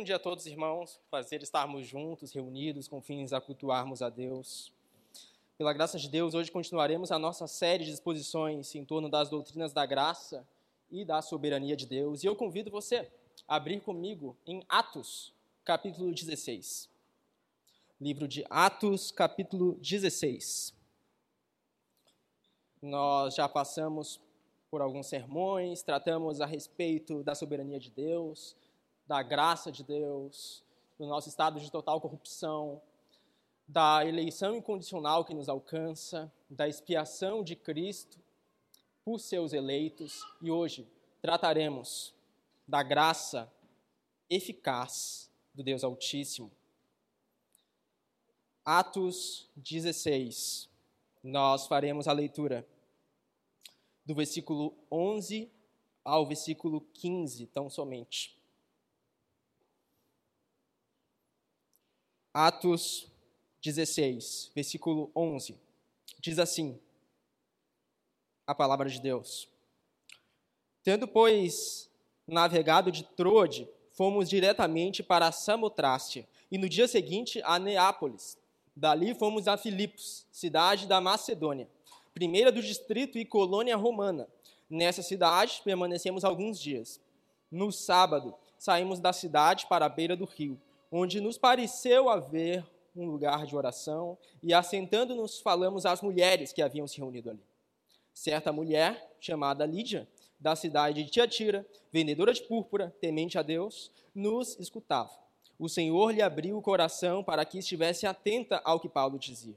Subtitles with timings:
[0.00, 0.98] Bom dia a todos, irmãos.
[1.10, 4.72] Prazer estarmos juntos, reunidos, com fins a cultuarmos a Deus.
[5.58, 9.74] Pela graça de Deus, hoje continuaremos a nossa série de exposições em torno das doutrinas
[9.74, 10.48] da graça
[10.90, 12.24] e da soberania de Deus.
[12.24, 13.10] E eu convido você
[13.46, 15.34] a abrir comigo em Atos,
[15.66, 16.88] capítulo 16.
[18.00, 20.74] Livro de Atos, capítulo 16.
[22.80, 24.18] Nós já passamos
[24.70, 28.56] por alguns sermões, tratamos a respeito da soberania de Deus,
[29.10, 30.62] da graça de Deus,
[30.96, 32.80] do nosso estado de total corrupção,
[33.66, 38.20] da eleição incondicional que nos alcança, da expiação de Cristo
[39.04, 40.88] por seus eleitos, e hoje
[41.20, 42.14] trataremos
[42.68, 43.52] da graça
[44.30, 46.48] eficaz do Deus Altíssimo.
[48.64, 50.68] Atos 16.
[51.20, 52.64] Nós faremos a leitura
[54.06, 55.50] do versículo 11
[56.04, 58.39] ao versículo 15, tão somente.
[62.32, 63.10] Atos
[63.60, 65.58] 16, versículo 11,
[66.20, 66.78] diz assim:
[68.46, 69.48] a palavra de Deus.
[70.82, 71.90] Tendo, pois,
[72.26, 78.38] navegado de Troade, fomos diretamente para Samotrácia, e no dia seguinte a Neápolis.
[78.76, 81.68] Dali fomos a Filipos, cidade da Macedônia,
[82.14, 84.28] primeira do distrito e colônia romana.
[84.68, 87.00] Nessa cidade permanecemos alguns dias.
[87.50, 93.06] No sábado, saímos da cidade para a beira do rio onde nos pareceu haver um
[93.06, 97.44] lugar de oração, e assentando-nos falamos às mulheres que haviam se reunido ali.
[98.12, 104.58] Certa mulher, chamada Lídia, da cidade de Tiatira, vendedora de púrpura, temente a Deus, nos
[104.58, 105.12] escutava.
[105.58, 109.56] O Senhor lhe abriu o coração para que estivesse atenta ao que Paulo dizia.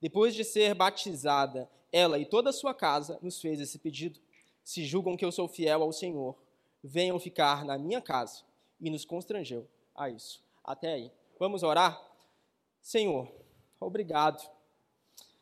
[0.00, 4.18] Depois de ser batizada, ela e toda a sua casa nos fez esse pedido.
[4.64, 6.36] Se julgam que eu sou fiel ao Senhor,
[6.82, 8.42] venham ficar na minha casa.
[8.80, 11.12] E nos constrangeu a isso até aí.
[11.38, 12.00] Vamos orar?
[12.80, 13.28] Senhor,
[13.80, 14.42] obrigado.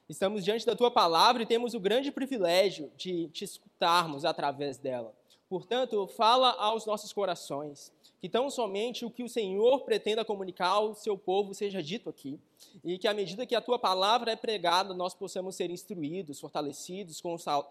[0.09, 5.15] Estamos diante da tua palavra e temos o grande privilégio de te escutarmos através dela.
[5.49, 10.95] Portanto, fala aos nossos corações, que tão somente o que o Senhor pretenda comunicar ao
[10.95, 12.39] seu povo seja dito aqui,
[12.85, 17.21] e que à medida que a tua palavra é pregada, nós possamos ser instruídos, fortalecidos,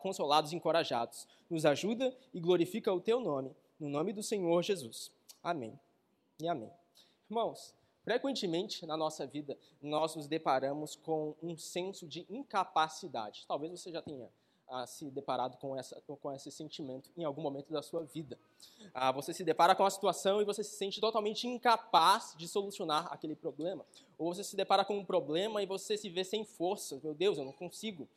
[0.02, 1.28] consolados e encorajados.
[1.50, 5.12] Nos ajuda e glorifica o teu nome, no nome do Senhor Jesus.
[5.44, 5.80] Amém
[6.42, 6.79] e amém.
[7.30, 13.46] Irmãos, frequentemente na nossa vida nós nos deparamos com um senso de incapacidade.
[13.48, 14.28] Talvez você já tenha
[14.68, 18.36] ah, se deparado com, essa, com esse sentimento em algum momento da sua vida.
[18.96, 23.14] Ah, você se depara com a situação e você se sente totalmente incapaz de solucionar
[23.14, 23.86] aquele problema.
[24.18, 27.00] Ou você se depara com um problema e você se vê sem força.
[27.04, 28.10] Meu Deus, eu não consigo.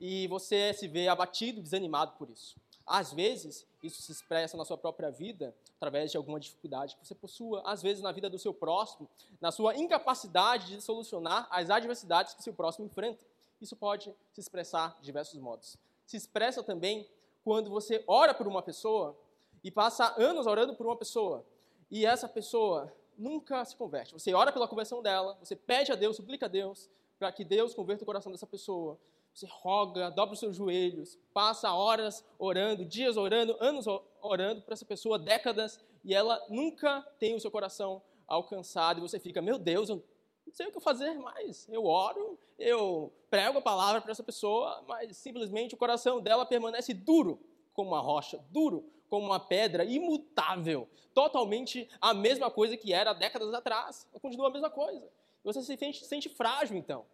[0.00, 2.56] E você se vê abatido, desanimado por isso.
[2.84, 7.14] Às vezes, isso se expressa na sua própria vida, através de alguma dificuldade que você
[7.14, 9.08] possua, às vezes na vida do seu próximo,
[9.40, 13.24] na sua incapacidade de solucionar as adversidades que seu próximo enfrenta.
[13.60, 15.76] Isso pode se expressar de diversos modos.
[16.06, 17.06] Se expressa também
[17.44, 19.16] quando você ora por uma pessoa
[19.62, 21.44] e passa anos orando por uma pessoa
[21.90, 24.12] e essa pessoa nunca se converte.
[24.12, 27.74] Você ora pela conversão dela, você pede a Deus, suplica a Deus para que Deus
[27.74, 28.98] converta o coração dessa pessoa.
[29.38, 33.86] Você roga, dobra os seus joelhos, passa horas orando, dias orando, anos
[34.20, 39.20] orando para essa pessoa, décadas, e ela nunca tem o seu coração alcançado, e você
[39.20, 40.04] fica, meu Deus, eu
[40.44, 41.68] não sei o que fazer mais.
[41.68, 46.92] Eu oro, eu prego a palavra para essa pessoa, mas simplesmente o coração dela permanece
[46.92, 47.38] duro
[47.72, 53.54] como uma rocha, duro como uma pedra, imutável, totalmente a mesma coisa que era décadas
[53.54, 54.04] atrás.
[54.20, 55.08] Continua a mesma coisa.
[55.44, 57.06] Você se sente, sente frágil, então.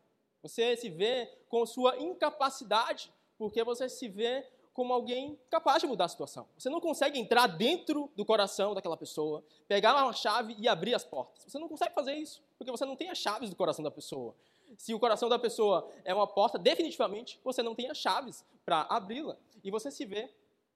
[0.44, 6.04] Você se vê com sua incapacidade, porque você se vê como alguém capaz de mudar
[6.04, 6.46] a situação.
[6.58, 11.02] Você não consegue entrar dentro do coração daquela pessoa, pegar uma chave e abrir as
[11.02, 11.44] portas.
[11.48, 14.34] Você não consegue fazer isso, porque você não tem as chaves do coração da pessoa.
[14.76, 18.82] Se o coração da pessoa é uma porta, definitivamente você não tem as chaves para
[18.90, 19.38] abri-la.
[19.62, 20.28] E você se vê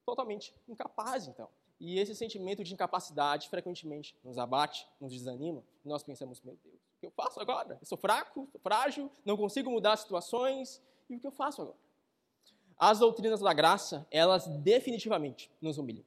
[0.07, 1.47] totalmente incapaz, então.
[1.79, 6.88] E esse sentimento de incapacidade frequentemente nos abate, nos desanima, e nós pensamos, meu Deus,
[6.99, 7.79] o que eu faço agora?
[7.81, 10.83] Eu sou fraco, sou frágil, não consigo mudar situações.
[11.09, 11.77] E o que eu faço agora?
[12.77, 16.05] As doutrinas da graça, elas definitivamente nos humilham.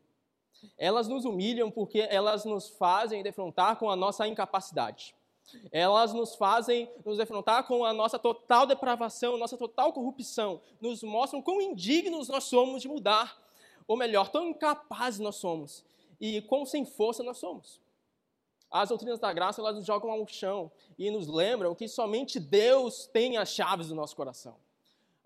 [0.77, 5.15] Elas nos humilham porque elas nos fazem defrontar com a nossa incapacidade.
[5.71, 10.61] Elas nos fazem nos defrontar com a nossa total depravação, nossa total corrupção.
[10.81, 13.41] Nos mostram quão indignos nós somos de mudar.
[13.87, 15.85] Ou melhor, tão incapazes nós somos.
[16.19, 17.79] E quão sem força nós somos.
[18.71, 23.05] As doutrinas da graça, elas nos jogam ao chão e nos lembram que somente Deus
[23.05, 24.55] tem as chaves do nosso coração.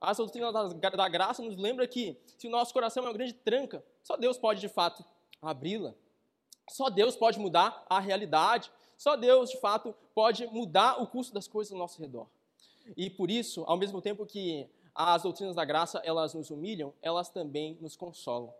[0.01, 3.83] As doutrinas da graça nos lembram que se o nosso coração é uma grande tranca,
[4.03, 5.05] só Deus pode de fato
[5.41, 5.93] abri-la.
[6.69, 8.71] Só Deus pode mudar a realidade.
[8.97, 12.27] Só Deus, de fato, pode mudar o curso das coisas ao nosso redor.
[12.97, 17.29] E por isso, ao mesmo tempo que as doutrinas da graça, elas nos humilham, elas
[17.29, 18.53] também nos consolam.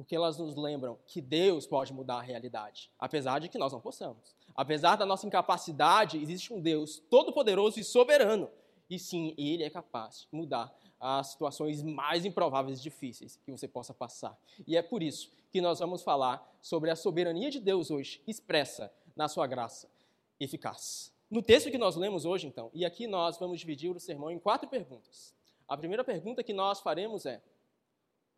[0.00, 3.82] Porque elas nos lembram que Deus pode mudar a realidade, apesar de que nós não
[3.82, 4.34] possamos.
[4.56, 8.48] Apesar da nossa incapacidade, existe um Deus todo-poderoso e soberano.
[8.88, 13.68] E sim, Ele é capaz de mudar as situações mais improváveis e difíceis que você
[13.68, 14.34] possa passar.
[14.66, 18.90] E é por isso que nós vamos falar sobre a soberania de Deus hoje, expressa
[19.14, 19.86] na sua graça
[20.40, 21.12] eficaz.
[21.30, 24.38] No texto que nós lemos hoje, então, e aqui nós vamos dividir o sermão em
[24.38, 25.34] quatro perguntas.
[25.68, 27.42] A primeira pergunta que nós faremos é: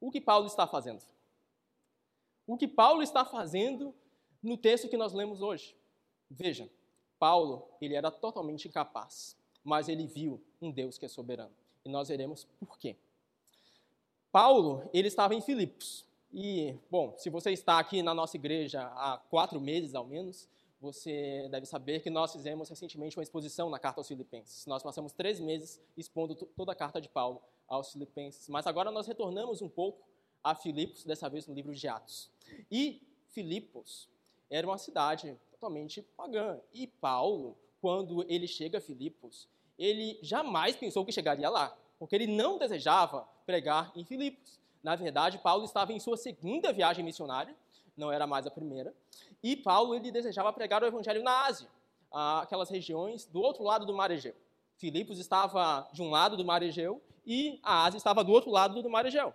[0.01, 1.01] o que Paulo está fazendo?
[2.53, 3.95] O que Paulo está fazendo
[4.43, 5.75] no texto que nós lemos hoje?
[6.31, 6.69] Veja,
[7.19, 11.55] Paulo, ele era totalmente incapaz, mas ele viu um Deus que é soberano.
[11.83, 12.95] E nós veremos por quê.
[14.31, 16.05] Paulo, ele estava em Filipos.
[16.31, 20.47] E, bom, se você está aqui na nossa igreja há quatro meses ao menos,
[20.79, 24.67] você deve saber que nós fizemos recentemente uma exposição na carta aos Filipenses.
[24.67, 28.47] Nós passamos três meses expondo toda a carta de Paulo aos Filipenses.
[28.51, 30.12] Mas agora nós retornamos um pouco
[30.43, 32.31] a Filipos, dessa vez no livro de Atos.
[32.71, 34.09] E Filipos
[34.51, 36.61] era uma cidade totalmente pagã.
[36.73, 39.49] E Paulo, quando ele chega a Filipos,
[39.79, 44.61] ele jamais pensou que chegaria lá, porque ele não desejava pregar em Filipos.
[44.83, 47.57] Na verdade, Paulo estava em sua segunda viagem missionária,
[47.97, 48.95] não era mais a primeira,
[49.43, 51.69] e Paulo ele desejava pregar o evangelho na Ásia,
[52.11, 54.35] aquelas regiões do outro lado do Mar Egeu.
[54.77, 58.83] Filipos estava de um lado do Mar Egeu e a Ásia estava do outro lado
[58.83, 59.33] do Mar Egeu.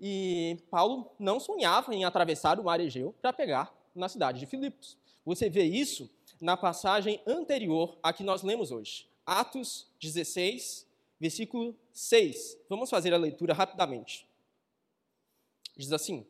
[0.00, 4.96] E Paulo não sonhava em atravessar o Mar Egeu para pegar na cidade de Filipos.
[5.24, 6.10] Você vê isso
[6.40, 10.86] na passagem anterior a que nós lemos hoje, Atos 16,
[11.18, 12.58] versículo 6.
[12.68, 14.28] Vamos fazer a leitura rapidamente.
[15.76, 16.26] Diz assim: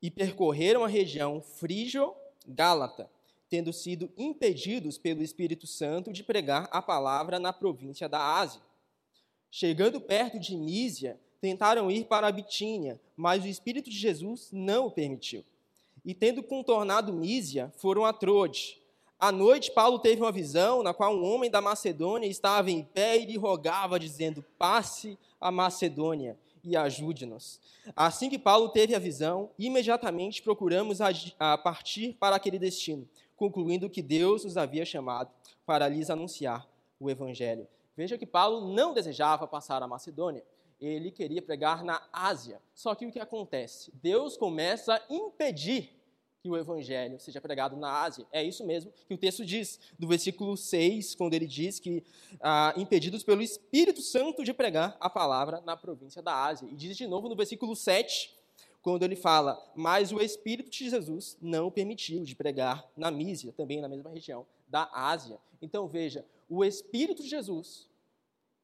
[0.00, 3.10] e percorreram a região frígio-gálata,
[3.48, 8.60] tendo sido impedidos pelo Espírito Santo de pregar a palavra na província da Ásia.
[9.50, 14.86] Chegando perto de Mísia, tentaram ir para a Bitínia, mas o Espírito de Jesus não
[14.86, 15.44] o permitiu.
[16.04, 18.80] E tendo contornado Mísia, foram a Troade.
[19.20, 23.18] À noite, Paulo teve uma visão na qual um homem da Macedônia estava em pé
[23.18, 27.60] e lhe rogava, dizendo: Passe a Macedônia e ajude-nos.
[27.96, 34.02] Assim que Paulo teve a visão, imediatamente procuramos a partir para aquele destino, concluindo que
[34.02, 35.30] Deus nos havia chamado
[35.66, 36.68] para lhes anunciar
[37.00, 37.66] o Evangelho.
[37.96, 40.44] Veja que Paulo não desejava passar a Macedônia,
[40.80, 42.60] ele queria pregar na Ásia.
[42.74, 43.92] Só que o que acontece?
[43.94, 45.98] Deus começa a impedir
[46.40, 48.26] que o evangelho seja pregado na Ásia.
[48.30, 52.04] É isso mesmo que o texto diz, do versículo 6, quando ele diz que
[52.40, 56.68] ah, impedidos pelo Espírito Santo de pregar a palavra na província da Ásia.
[56.70, 58.36] E diz de novo no versículo 7,
[58.80, 63.80] quando ele fala, mas o Espírito de Jesus não permitiu de pregar na Mísia, também
[63.80, 65.38] na mesma região da Ásia.
[65.60, 67.88] Então veja, o Espírito de Jesus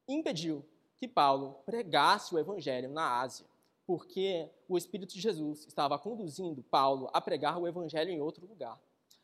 [0.07, 0.65] impediu
[0.97, 3.45] que Paulo pregasse o evangelho na Ásia
[3.85, 8.79] porque o Espírito de Jesus estava conduzindo Paulo a pregar o evangelho em outro lugar,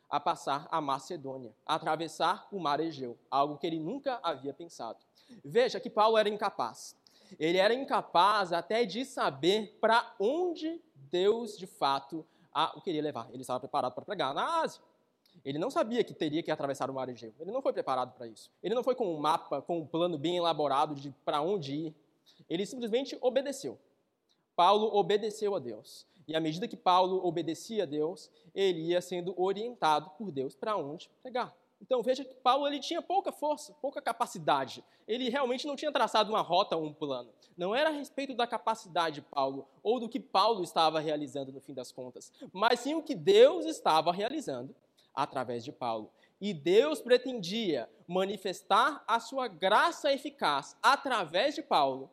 [0.08, 4.98] a passar a Macedônia, a atravessar o mar Egeu, algo que ele nunca havia pensado.
[5.44, 6.96] Veja que Paulo era incapaz.
[7.38, 12.26] Ele era incapaz até de saber para onde Deus de fato
[12.74, 13.28] o queria levar.
[13.32, 14.82] Ele estava preparado para pregar na Ásia.
[15.44, 17.34] Ele não sabia que teria que atravessar o mar Egeu.
[17.40, 18.50] Ele não foi preparado para isso.
[18.62, 21.94] Ele não foi com um mapa, com um plano bem elaborado de para onde ir.
[22.48, 23.78] Ele simplesmente obedeceu.
[24.54, 26.06] Paulo obedeceu a Deus.
[26.28, 30.76] E à medida que Paulo obedecia a Deus, ele ia sendo orientado por Deus para
[30.76, 31.52] onde pregar.
[31.80, 34.84] Então veja que Paulo ele tinha pouca força, pouca capacidade.
[35.08, 37.30] Ele realmente não tinha traçado uma rota ou um plano.
[37.56, 41.60] Não era a respeito da capacidade de Paulo ou do que Paulo estava realizando no
[41.60, 44.74] fim das contas, mas sim o que Deus estava realizando
[45.14, 46.10] através de Paulo.
[46.40, 52.10] E Deus pretendia manifestar a sua graça eficaz através de Paulo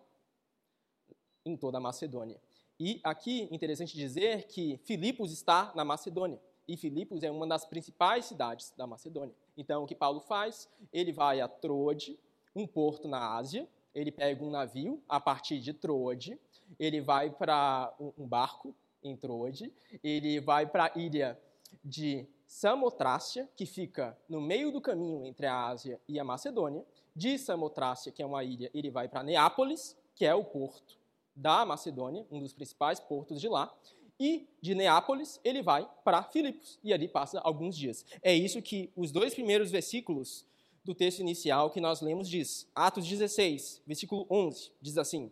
[1.46, 2.40] em toda a Macedônia.
[2.80, 6.40] E aqui, interessante dizer que Filipos está na Macedônia.
[6.68, 9.36] E Filipos é uma das principais cidades da Macedônia.
[9.58, 10.70] Então, o que Paulo faz?
[10.94, 12.18] Ele vai a Troade,
[12.56, 13.68] um porto na Ásia.
[13.94, 16.40] Ele pega um navio a partir de Troade.
[16.80, 19.74] Ele vai para um barco em Troade.
[20.04, 21.38] Ele vai para a ilha
[21.84, 26.84] de Samotrácia, que fica no meio do caminho entre a Ásia e a Macedônia.
[27.16, 30.98] De Samotrácia, que é uma ilha, ele vai para Neápolis, que é o porto
[31.36, 33.72] da Macedônia, um dos principais portos de lá,
[34.20, 38.04] e de Neápolis ele vai para Filipos e ali passa alguns dias.
[38.20, 40.44] É isso que os dois primeiros versículos
[40.84, 42.68] do texto inicial que nós lemos diz.
[42.74, 45.32] Atos 16, versículo 11, diz assim: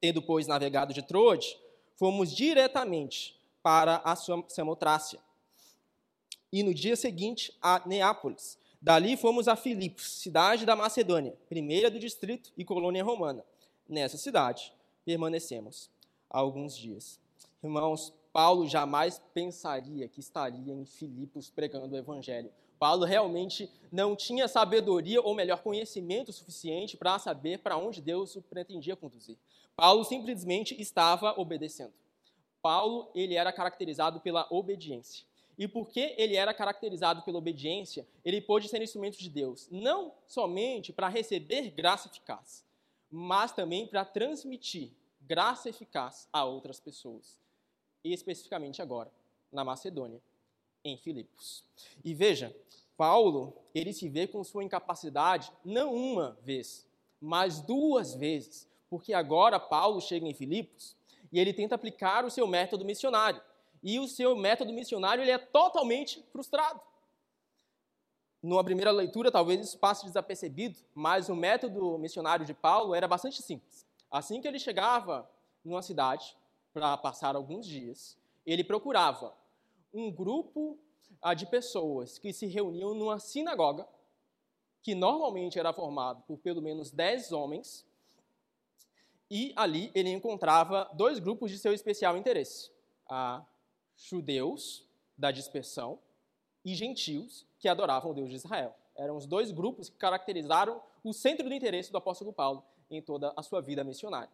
[0.00, 1.56] Tendo, pois, navegado de Troade,
[1.94, 5.20] fomos diretamente para a Samotrácia,
[6.52, 8.58] e no dia seguinte a Neápolis.
[8.82, 13.44] Dali fomos a Filipos, cidade da Macedônia, primeira do distrito e colônia romana.
[13.88, 14.72] Nessa cidade
[15.04, 15.90] permanecemos
[16.28, 17.20] alguns dias.
[17.62, 22.50] Irmãos, Paulo jamais pensaria que estaria em Filipos pregando o evangelho.
[22.78, 28.40] Paulo realmente não tinha sabedoria, ou melhor, conhecimento suficiente para saber para onde Deus o
[28.40, 29.36] pretendia conduzir.
[29.76, 31.92] Paulo simplesmente estava obedecendo.
[32.62, 35.26] Paulo, ele era caracterizado pela obediência.
[35.60, 40.90] E porque ele era caracterizado pela obediência, ele pôde ser instrumento de Deus, não somente
[40.90, 42.64] para receber graça eficaz,
[43.10, 44.90] mas também para transmitir
[45.20, 47.38] graça eficaz a outras pessoas.
[48.02, 49.12] E especificamente agora,
[49.52, 50.22] na Macedônia,
[50.82, 51.62] em Filipos.
[52.02, 52.56] E veja,
[52.96, 56.88] Paulo, ele se vê com sua incapacidade não uma vez,
[57.20, 60.96] mas duas vezes, porque agora Paulo chega em Filipos
[61.30, 63.42] e ele tenta aplicar o seu método missionário.
[63.82, 66.80] E o seu método missionário ele é totalmente frustrado.
[68.42, 73.42] Numa primeira leitura, talvez isso passe desapercebido, mas o método missionário de Paulo era bastante
[73.42, 73.86] simples.
[74.10, 75.30] Assim que ele chegava
[75.64, 76.36] numa cidade
[76.72, 79.34] para passar alguns dias, ele procurava
[79.92, 80.78] um grupo
[81.20, 83.86] ah, de pessoas que se reuniam numa sinagoga,
[84.82, 87.86] que normalmente era formado por pelo menos dez homens,
[89.30, 92.70] e ali ele encontrava dois grupos de seu especial interesse:
[93.06, 93.44] a
[94.08, 94.84] judeus
[95.16, 95.98] da dispersão
[96.64, 98.74] e gentios que adoravam o Deus de Israel.
[98.96, 103.32] Eram os dois grupos que caracterizaram o centro do interesse do apóstolo Paulo em toda
[103.36, 104.30] a sua vida missionária.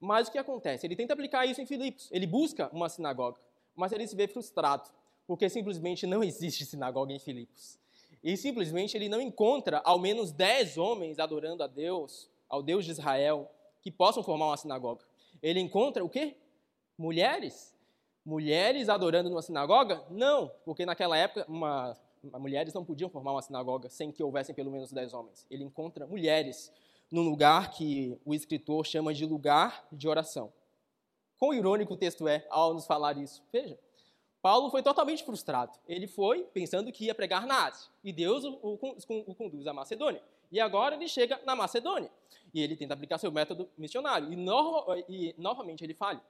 [0.00, 0.86] Mas o que acontece?
[0.86, 2.08] Ele tenta aplicar isso em Filipos.
[2.12, 3.40] Ele busca uma sinagoga,
[3.74, 4.88] mas ele se vê frustrado,
[5.26, 7.78] porque simplesmente não existe sinagoga em Filipos.
[8.22, 12.90] E simplesmente ele não encontra ao menos dez homens adorando a Deus, ao Deus de
[12.90, 13.50] Israel,
[13.82, 15.04] que possam formar uma sinagoga.
[15.42, 16.36] Ele encontra o quê?
[16.96, 17.73] Mulheres
[18.24, 20.02] mulheres adorando numa sinagoga?
[20.10, 21.96] Não, porque naquela época uma,
[22.38, 25.46] mulheres não podiam formar uma sinagoga sem que houvessem pelo menos dez homens.
[25.50, 26.72] Ele encontra mulheres
[27.10, 30.52] num lugar que o escritor chama de lugar de oração.
[31.38, 33.42] Quão irônico o texto é ao nos falar isso.
[33.52, 33.78] Veja,
[34.40, 35.72] Paulo foi totalmente frustrado.
[35.86, 39.72] Ele foi pensando que ia pregar na Ásia, e Deus o, o, o conduz à
[39.72, 40.22] Macedônia.
[40.50, 42.10] E agora ele chega na Macedônia,
[42.52, 46.20] e ele tenta aplicar seu método missionário, e, no, e novamente ele falha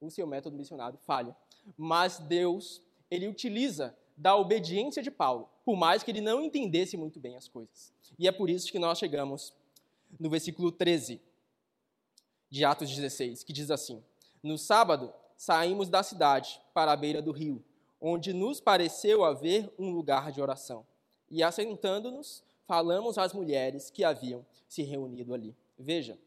[0.00, 1.36] o seu método missionário falha.
[1.76, 7.20] Mas Deus, ele utiliza da obediência de Paulo, por mais que ele não entendesse muito
[7.20, 7.92] bem as coisas.
[8.18, 9.54] E é por isso que nós chegamos
[10.18, 11.20] no versículo 13
[12.48, 14.02] de Atos 16, que diz assim:
[14.42, 17.62] No sábado saímos da cidade para a beira do rio,
[18.00, 20.86] onde nos pareceu haver um lugar de oração.
[21.30, 25.54] E assentando-nos, falamos às mulheres que haviam se reunido ali.
[25.78, 26.18] Veja,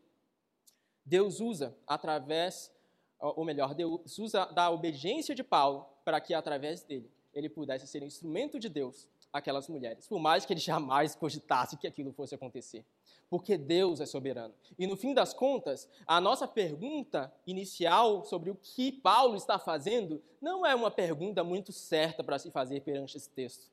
[1.05, 2.71] Deus usa através
[3.19, 8.01] ou melhor, Deus usa da obediência de Paulo para que, através dele, ele pudesse ser
[8.01, 12.85] instrumento de Deus àquelas mulheres, por mais que ele jamais cogitasse que aquilo fosse acontecer.
[13.29, 14.55] Porque Deus é soberano.
[14.77, 20.23] E no fim das contas, a nossa pergunta inicial sobre o que Paulo está fazendo
[20.41, 23.69] não é uma pergunta muito certa para se fazer perante esse texto.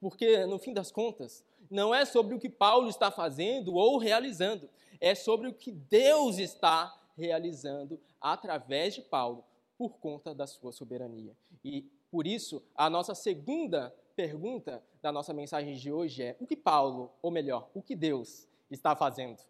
[0.00, 4.70] Porque, no fim das contas, não é sobre o que Paulo está fazendo ou realizando,
[5.00, 9.44] é sobre o que Deus está realizando através de Paulo
[9.76, 11.34] por conta da sua soberania.
[11.64, 16.56] E por isso, a nossa segunda pergunta da nossa mensagem de hoje é: o que
[16.56, 19.40] Paulo, ou melhor, o que Deus está fazendo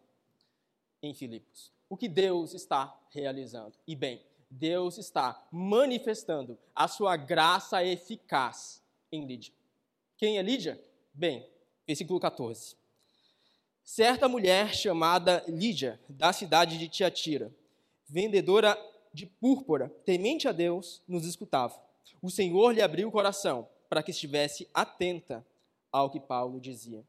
[1.01, 1.71] em Filipos?
[1.89, 3.73] O que Deus está realizando?
[3.85, 9.53] E bem, Deus está manifestando a sua graça eficaz em Lídia.
[10.17, 10.81] Quem é Lídia?
[11.13, 11.49] Bem,
[11.85, 12.75] versículo 14.
[13.83, 17.53] Certa mulher chamada Lídia, da cidade de Tiatira,
[18.11, 18.77] vendedora
[19.13, 21.81] de púrpura, temente a Deus, nos escutava.
[22.21, 25.45] O Senhor lhe abriu o coração para que estivesse atenta
[25.89, 27.05] ao que Paulo dizia.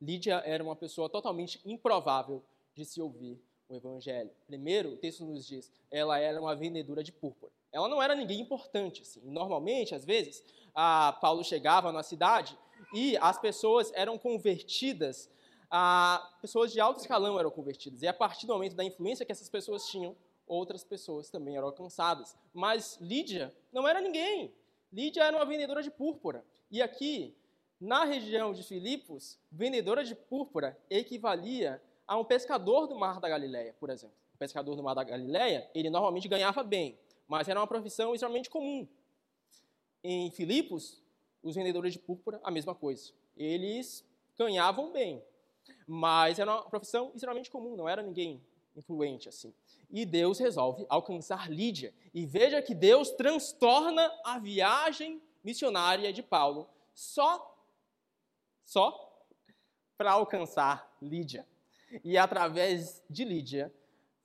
[0.00, 2.44] Lídia era uma pessoa totalmente improvável
[2.74, 4.30] de se ouvir o evangelho.
[4.46, 7.50] Primeiro, o texto nos diz, ela era uma vendedora de púrpura.
[7.72, 9.20] Ela não era ninguém importante, assim.
[9.24, 10.44] Normalmente, às vezes,
[11.20, 12.56] Paulo chegava na cidade
[12.94, 15.30] e as pessoas eram convertidas
[15.70, 18.02] a pessoas de alto escalão eram convertidas.
[18.02, 21.66] E a partir do momento da influência que essas pessoas tinham, outras pessoas também eram
[21.68, 22.36] alcançadas.
[22.52, 24.54] Mas Lídia não era ninguém.
[24.92, 26.44] Lídia era uma vendedora de púrpura.
[26.70, 27.36] E aqui,
[27.80, 33.74] na região de Filipos, vendedora de púrpura equivalia a um pescador do Mar da Galileia,
[33.78, 34.16] por exemplo.
[34.34, 38.48] O pescador do Mar da Galileia, ele normalmente ganhava bem, mas era uma profissão extremamente
[38.48, 38.88] comum.
[40.02, 41.02] Em Filipos,
[41.42, 43.12] os vendedores de púrpura, a mesma coisa.
[43.36, 44.04] Eles
[44.36, 45.22] ganhavam bem,
[45.88, 48.44] mas era uma profissão extremamente comum, não era ninguém
[48.76, 49.54] influente assim.
[49.90, 51.94] E Deus resolve alcançar Lídia.
[52.12, 57.58] E veja que Deus transtorna a viagem missionária de Paulo só,
[58.64, 59.26] só
[59.96, 61.46] para alcançar Lídia.
[62.04, 63.74] E através de Lídia,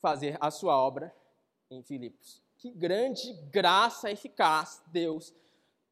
[0.02, 1.16] fazer a sua obra
[1.72, 2.42] em Filipos.
[2.58, 5.34] Que grande graça eficaz Deus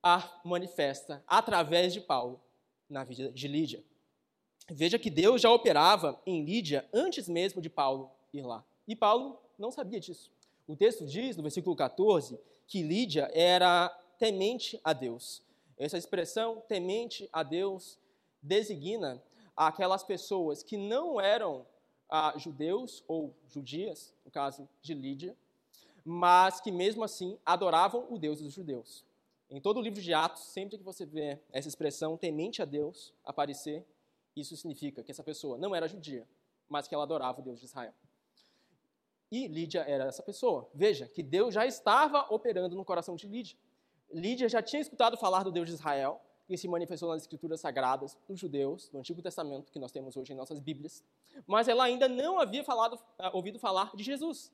[0.04, 2.42] a manifesta através de Paulo
[2.90, 3.82] na vida de Lídia.
[4.70, 8.64] Veja que Deus já operava em Lídia antes mesmo de Paulo ir lá.
[8.88, 10.32] E Paulo não sabia disso.
[10.68, 15.42] O texto diz, no versículo 14, que Lídia era temente a Deus.
[15.78, 18.00] Essa expressão, temente a Deus,
[18.42, 19.22] designa
[19.56, 21.66] aquelas pessoas que não eram
[22.10, 25.36] ah, judeus ou judias, no caso de Lídia,
[26.06, 29.06] mas que mesmo assim adoravam o Deus dos judeus.
[29.50, 33.14] Em todo o livro de Atos, sempre que você vê essa expressão temente a Deus
[33.24, 33.86] aparecer,
[34.36, 36.28] isso significa que essa pessoa não era judia,
[36.70, 37.94] mas que ela adorava o Deus de Israel.
[39.32, 40.70] E Lídia era essa pessoa.
[40.74, 43.58] Veja que Deus já estava operando no coração de Lídia.
[44.12, 48.18] Lídia já tinha escutado falar do Deus de Israel, que se manifestou nas escrituras sagradas
[48.28, 51.02] dos judeus, do Antigo Testamento, que nós temos hoje em nossas Bíblias,
[51.48, 54.52] mas ela ainda não havia falado, ah, ouvido falar de Jesus.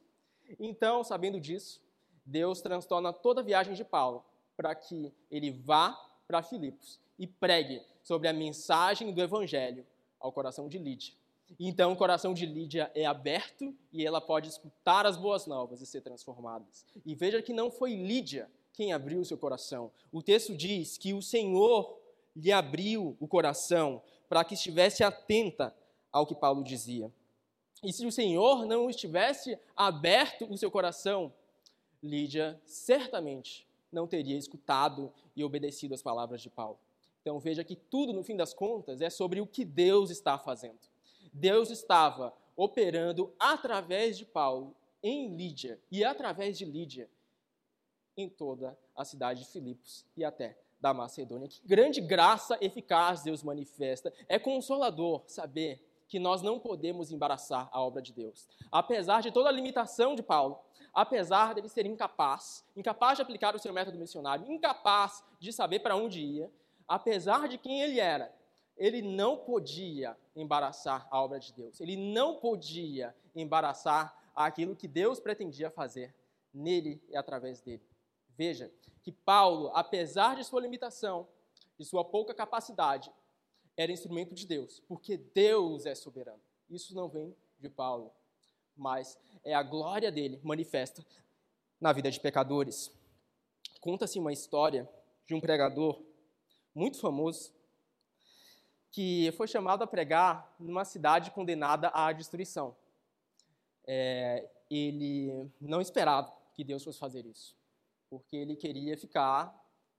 [0.59, 1.81] Então, sabendo disso,
[2.23, 4.23] Deus transtorna toda a viagem de Paulo
[4.55, 5.93] para que ele vá
[6.27, 9.85] para Filipos e pregue sobre a mensagem do Evangelho
[10.19, 11.13] ao coração de Lídia.
[11.59, 15.85] Então, o coração de Lídia é aberto e ela pode escutar as boas novas e
[15.85, 16.65] ser transformada.
[17.05, 19.91] E veja que não foi Lídia quem abriu o seu coração.
[20.11, 21.97] O texto diz que o Senhor
[22.35, 25.73] lhe abriu o coração para que estivesse atenta
[26.11, 27.11] ao que Paulo dizia.
[27.83, 31.33] E se o Senhor não estivesse aberto o seu coração,
[32.03, 36.77] Lídia certamente não teria escutado e obedecido as palavras de Paulo.
[37.27, 40.79] Então veja que tudo, no fim das contas, é sobre o que Deus está fazendo.
[41.33, 47.09] Deus estava operando através de Paulo em Lídia e através de Lídia
[48.15, 51.49] em toda a cidade de Filipos e até da Macedônia.
[51.49, 54.13] Que grande graça eficaz Deus manifesta.
[54.29, 58.47] É consolador saber que nós não podemos embaraçar a obra de Deus.
[58.71, 60.57] Apesar de toda a limitação de Paulo,
[60.93, 65.97] apesar dele ser incapaz, incapaz de aplicar o seu método missionário, incapaz de saber para
[65.97, 66.49] onde ia,
[66.87, 68.33] apesar de quem ele era,
[68.77, 71.81] ele não podia embaraçar a obra de Deus.
[71.81, 76.13] Ele não podia embaraçar aquilo que Deus pretendia fazer
[76.53, 77.81] nele e através dele.
[78.37, 78.71] Veja
[79.03, 81.27] que Paulo, apesar de sua limitação,
[81.77, 83.11] de sua pouca capacidade,
[83.75, 86.41] era instrumento de Deus, porque Deus é soberano.
[86.69, 88.11] Isso não vem de Paulo,
[88.75, 91.05] mas é a glória dele manifesta
[91.79, 92.91] na vida de pecadores.
[93.79, 94.89] Conta-se uma história
[95.25, 96.01] de um pregador
[96.77, 97.51] muito famoso
[98.91, 102.75] que foi chamado a pregar numa cidade condenada à destruição.
[103.85, 107.55] É, ele não esperava que Deus fosse fazer isso,
[108.09, 109.53] porque ele queria ficar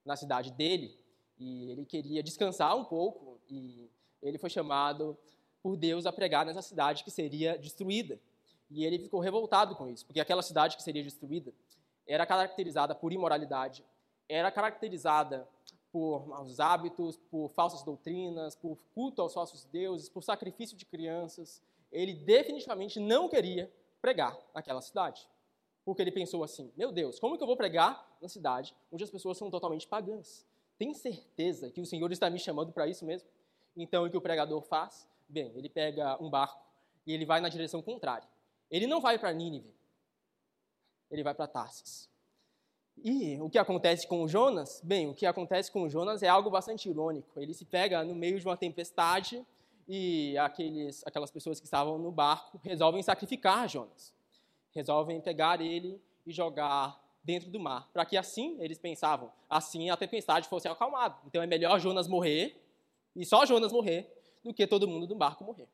[0.05, 0.97] na cidade dele
[1.37, 3.91] e ele queria descansar um pouco e
[4.23, 5.19] ele foi chamado
[5.61, 8.21] por Deus a pregar nessa cidade que seria destruída.
[8.71, 11.53] E ele ficou revoltado com isso, porque aquela cidade que seria destruída
[12.07, 13.85] era caracterizada por imoralidade,
[14.29, 15.49] era caracterizada
[15.91, 21.63] por maus hábitos, por falsas doutrinas, por culto aos falsos deuses, por sacrifício de crianças.
[21.91, 25.29] Ele definitivamente não queria pregar naquela cidade.
[25.85, 29.11] Porque ele pensou assim: meu Deus, como que eu vou pregar na cidade onde as
[29.11, 30.47] pessoas são totalmente pagãs?
[30.77, 33.29] Tem certeza que o Senhor está me chamando para isso mesmo?
[33.77, 35.09] Então, o que o pregador faz?
[35.29, 36.63] Bem, ele pega um barco
[37.07, 38.29] e ele vai na direção contrária.
[38.71, 39.75] Ele não vai para Nínive,
[41.11, 42.09] ele vai para Tarsis.
[43.05, 44.81] E o que acontece com o Jonas?
[44.83, 47.39] Bem, o que acontece com o Jonas é algo bastante irônico.
[47.41, 49.45] Ele se pega no meio de uma tempestade
[49.89, 54.15] e aqueles, aquelas pessoas que estavam no barco resolvem sacrificar Jonas.
[54.75, 59.97] Resolvem pegar ele e jogar dentro do mar, para que assim, eles pensavam, assim a
[59.97, 61.17] tempestade fosse acalmada.
[61.27, 62.59] Então é melhor Jonas morrer,
[63.15, 64.11] e só Jonas morrer,
[64.43, 65.69] do que todo mundo do barco morrer.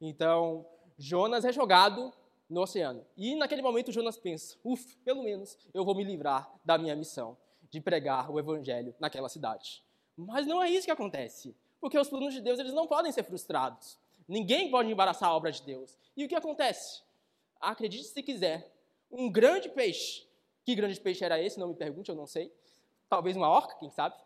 [0.00, 0.66] Então,
[0.98, 2.12] Jonas é jogado
[2.48, 3.04] no oceano.
[3.16, 7.36] E naquele momento Jonas pensa: ufa, pelo menos eu vou me livrar da minha missão
[7.70, 9.82] de pregar o evangelho naquela cidade.
[10.16, 13.24] Mas não é isso que acontece, porque os planos de Deus eles não podem ser
[13.24, 13.98] frustrados.
[14.26, 15.96] Ninguém pode embaraçar a obra de Deus.
[16.16, 17.02] E o que acontece?
[17.60, 18.72] Acredite se quiser,
[19.10, 20.26] um grande peixe.
[20.64, 21.60] Que grande peixe era esse?
[21.60, 22.52] Não me pergunte, eu não sei.
[23.08, 24.16] Talvez uma orca, quem sabe?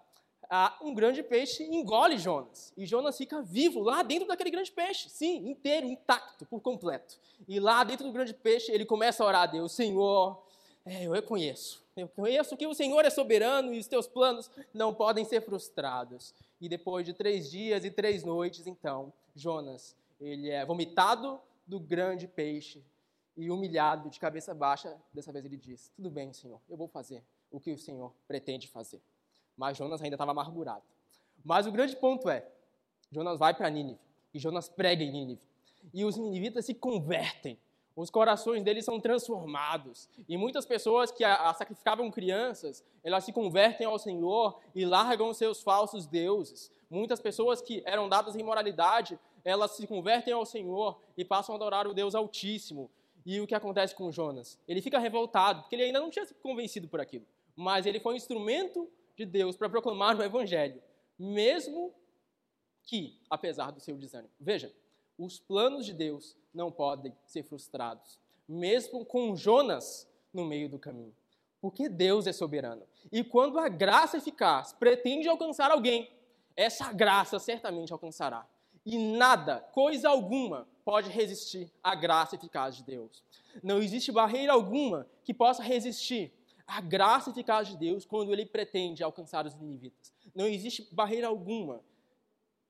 [0.53, 2.73] Ah, um grande peixe engole Jonas.
[2.77, 5.09] E Jonas fica vivo lá dentro daquele grande peixe.
[5.09, 7.21] Sim, inteiro, intacto, por completo.
[7.47, 10.43] E lá dentro do grande peixe, ele começa a orar a Deus: Senhor,
[10.85, 11.87] é, eu reconheço.
[11.97, 16.35] Eu conheço que o Senhor é soberano e os teus planos não podem ser frustrados.
[16.61, 22.27] E depois de três dias e três noites, então, Jonas, ele é vomitado do grande
[22.27, 22.83] peixe
[23.37, 24.97] e humilhado de cabeça baixa.
[25.15, 28.67] Dessa vez ele diz: Tudo bem, Senhor, eu vou fazer o que o Senhor pretende
[28.67, 29.01] fazer
[29.61, 30.83] mas Jonas ainda estava amargurado.
[31.45, 32.49] Mas o grande ponto é,
[33.13, 34.01] Jonas vai para Nínive
[34.33, 35.43] e Jonas prega em Nínive.
[35.93, 37.59] E os ninivitas se convertem.
[37.95, 40.09] Os corações deles são transformados.
[40.27, 45.35] E muitas pessoas que a, a sacrificavam crianças, elas se convertem ao Senhor e largam
[45.35, 46.71] seus falsos deuses.
[46.89, 51.57] Muitas pessoas que eram dadas em moralidade, elas se convertem ao Senhor e passam a
[51.57, 52.91] adorar o Deus Altíssimo.
[53.27, 54.59] E o que acontece com Jonas?
[54.67, 57.27] Ele fica revoltado, porque ele ainda não tinha se convencido por aquilo.
[57.55, 58.89] Mas ele foi um instrumento
[59.21, 60.83] de Deus para proclamar o Evangelho,
[61.19, 61.95] mesmo
[62.83, 64.33] que, apesar do seu desânimo.
[64.41, 64.75] Veja,
[65.19, 71.15] os planos de Deus não podem ser frustrados, mesmo com Jonas no meio do caminho,
[71.61, 72.83] porque Deus é soberano.
[73.13, 76.11] E quando a graça eficaz pretende alcançar alguém,
[76.57, 78.49] essa graça certamente alcançará.
[78.87, 83.23] E nada, coisa alguma, pode resistir à graça eficaz de Deus.
[83.63, 86.33] Não existe barreira alguma que possa resistir
[86.71, 90.13] à graça eficaz de Deus quando ele pretende alcançar os ninivitas.
[90.35, 91.83] Não existe barreira alguma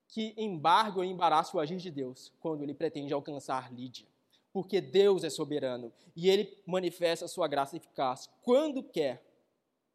[0.08, 4.06] que embargue ou embarace o agir de Deus quando ele pretende alcançar Lídia.
[4.52, 9.22] Porque Deus é soberano e ele manifesta a sua graça eficaz quando quer,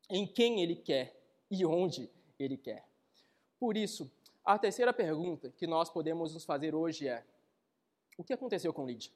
[0.09, 2.85] em quem ele quer e onde ele quer.
[3.59, 4.09] Por isso,
[4.43, 7.25] a terceira pergunta que nós podemos nos fazer hoje é:
[8.17, 9.11] o que aconteceu com Lídia?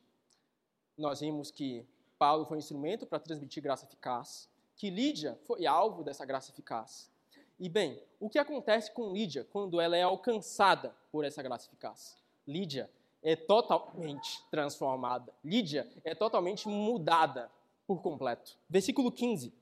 [0.97, 1.85] Nós vimos que
[2.17, 4.48] Paulo foi um instrumento para transmitir graça eficaz,
[4.79, 7.11] que Lídia foi alvo dessa graça eficaz.
[7.59, 12.17] E bem, o que acontece com Lídia quando ela é alcançada por essa graça eficaz?
[12.47, 12.89] Lídia
[13.21, 15.35] é totalmente transformada.
[15.43, 17.51] Lídia é totalmente mudada
[17.85, 18.57] por completo.
[18.69, 19.53] Versículo 15.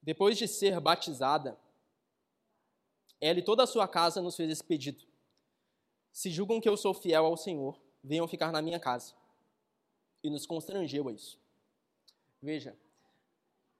[0.00, 1.58] Depois de ser batizada,
[3.20, 5.04] ela e toda a sua casa nos fez esse pedido.
[6.10, 9.12] Se julgam que eu sou fiel ao Senhor, venham ficar na minha casa.
[10.24, 11.38] E nos constrangeu a isso.
[12.42, 12.76] Veja,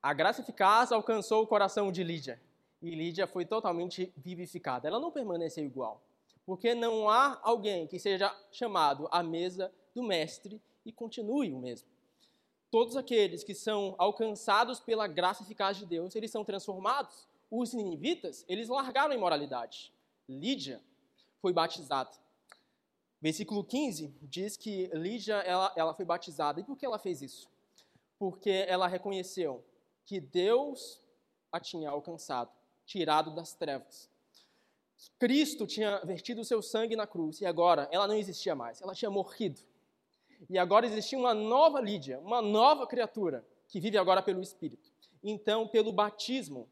[0.02, 2.40] a graça eficaz alcançou o coração de Lídia
[2.82, 4.88] e Lídia foi totalmente vivificada.
[4.88, 6.02] Ela não permaneceu igual,
[6.46, 11.88] porque não há alguém que seja chamado à mesa do mestre e continue o mesmo.
[12.70, 17.26] Todos aqueles que são alcançados pela graça eficaz de Deus, eles são transformados.
[17.50, 19.92] Os ninivitas, eles largaram a imoralidade.
[20.28, 20.80] Lídia
[21.42, 22.12] foi batizada.
[23.20, 26.60] Versículo 15 diz que Lídia ela, ela foi batizada.
[26.60, 27.49] E por que ela fez isso?
[28.20, 29.64] Porque ela reconheceu
[30.04, 31.00] que Deus
[31.50, 32.50] a tinha alcançado,
[32.84, 34.10] tirado das trevas.
[35.18, 38.94] Cristo tinha vertido o seu sangue na cruz e agora ela não existia mais, ela
[38.94, 39.62] tinha morrido.
[40.50, 44.92] E agora existia uma nova Lídia, uma nova criatura que vive agora pelo Espírito.
[45.22, 46.68] Então, pelo batismo,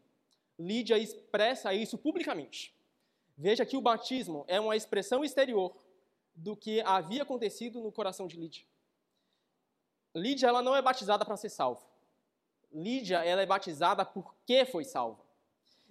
[0.59, 2.75] Lídia expressa isso publicamente.
[3.37, 5.75] Veja que o batismo é uma expressão exterior
[6.35, 8.65] do que havia acontecido no coração de Lídia.
[10.19, 11.83] Lídia ela não é batizada para ser salva.
[12.73, 15.23] Lídia, ela é batizada porque foi salva.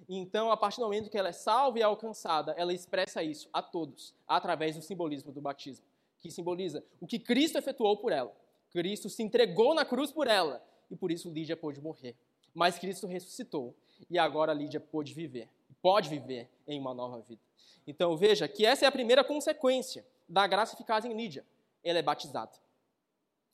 [0.07, 3.61] Então, a partir do momento que ela é salva e alcançada, ela expressa isso a
[3.61, 5.85] todos, através do simbolismo do batismo,
[6.19, 8.31] que simboliza o que Cristo efetuou por ela.
[8.71, 12.15] Cristo se entregou na cruz por ela, e por isso Lídia pôde morrer.
[12.53, 13.75] Mas Cristo ressuscitou,
[14.09, 15.49] e agora Lídia pôde viver,
[15.81, 17.41] pode viver em uma nova vida.
[17.87, 21.45] Então, veja que essa é a primeira consequência da graça eficaz em Lídia.
[21.83, 22.51] Ela é batizada.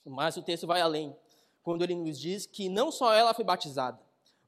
[0.06, 1.16] Mas o texto vai além
[1.64, 4.00] quando ele nos diz que não só ela foi batizada,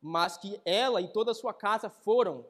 [0.02, 2.46] mas que ela e toda a sua casa foram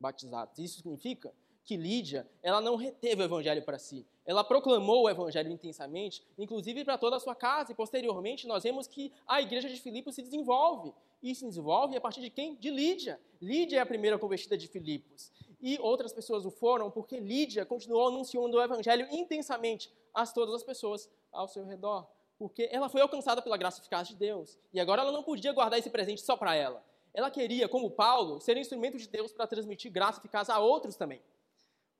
[0.00, 0.58] batizados.
[0.58, 1.32] Isso significa
[1.64, 4.06] que Lídia, ela não reteve o evangelho para si.
[4.24, 8.86] Ela proclamou o evangelho intensamente, inclusive para toda a sua casa, e posteriormente nós vemos
[8.86, 10.94] que a igreja de Filipos se desenvolve.
[11.22, 12.54] E se desenvolve a partir de quem?
[12.54, 13.20] De Lídia.
[13.40, 15.32] Lídia é a primeira convertida de Filipos.
[15.60, 20.62] E outras pessoas o foram porque Lídia continuou anunciando o evangelho intensamente a todas as
[20.62, 22.06] pessoas ao seu redor
[22.38, 24.58] porque ela foi alcançada pela graça eficaz de Deus.
[24.72, 26.84] E agora ela não podia guardar esse presente só para ela.
[27.14, 30.96] Ela queria, como Paulo, ser um instrumento de Deus para transmitir graça eficaz a outros
[30.96, 31.22] também.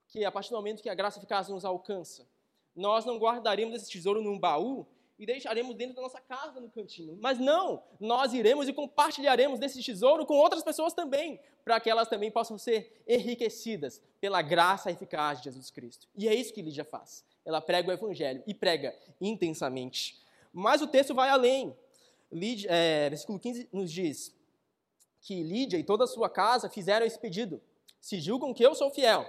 [0.05, 2.27] Porque a partir do momento que a graça eficaz nos alcança,
[2.75, 4.87] nós não guardaremos esse tesouro num baú
[5.18, 7.16] e deixaremos dentro da nossa casa no cantinho.
[7.20, 12.09] Mas não, nós iremos e compartilharemos desse tesouro com outras pessoas também, para que elas
[12.09, 16.07] também possam ser enriquecidas pela graça eficaz de Jesus Cristo.
[16.14, 17.25] E é isso que Lídia faz.
[17.44, 20.25] Ela prega o evangelho e prega intensamente.
[20.59, 21.77] Mas o texto vai além.
[22.33, 24.35] Lídia, é, versículo 15 nos diz
[25.21, 27.61] que Lídia e toda a sua casa fizeram esse pedido.
[28.01, 29.27] Se julgam que eu sou fiel,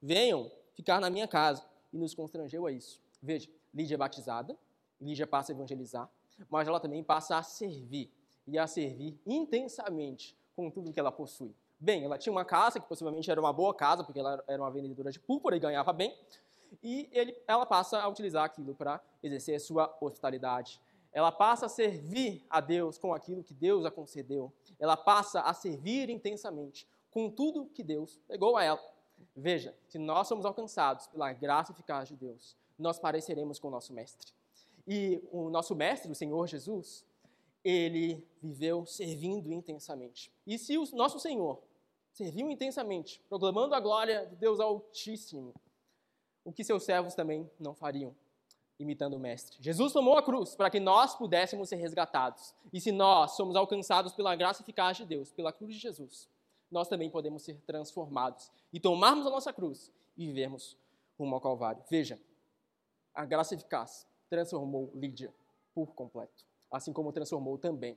[0.00, 1.66] venham ficar na minha casa.
[1.92, 3.02] E nos constrangeu a isso.
[3.20, 4.56] Veja, Lídia é batizada,
[5.00, 6.08] Lídia passa a evangelizar,
[6.48, 8.12] mas ela também passa a servir,
[8.46, 11.52] e a servir intensamente com tudo que ela possui.
[11.80, 14.70] Bem, ela tinha uma casa, que possivelmente era uma boa casa, porque ela era uma
[14.70, 16.16] vendedora de púrpura e ganhava bem,
[16.82, 20.80] e ele, ela passa a utilizar aquilo para exercer sua hospitalidade.
[21.12, 24.52] Ela passa a servir a Deus com aquilo que Deus a concedeu.
[24.78, 28.94] Ela passa a servir intensamente com tudo que Deus pegou a ela.
[29.36, 33.92] Veja, se nós somos alcançados pela graça eficaz de Deus, nós pareceremos com o nosso
[33.92, 34.32] Mestre.
[34.86, 37.04] E o nosso Mestre, o Senhor Jesus,
[37.62, 40.30] ele viveu servindo intensamente.
[40.46, 41.62] E se o nosso Senhor
[42.12, 45.54] serviu intensamente, proclamando a glória de Deus Altíssimo,
[46.44, 48.14] o que seus servos também não fariam,
[48.78, 49.56] imitando o Mestre.
[49.60, 52.54] Jesus tomou a cruz para que nós pudéssemos ser resgatados.
[52.72, 56.28] E se nós somos alcançados pela graça eficaz de Deus, pela cruz de Jesus,
[56.70, 60.76] nós também podemos ser transformados e tomarmos a nossa cruz e vivermos
[61.18, 61.82] rumo ao Calvário.
[61.88, 62.20] Veja,
[63.14, 65.32] a graça eficaz transformou Lídia
[65.74, 67.96] por completo, assim como transformou também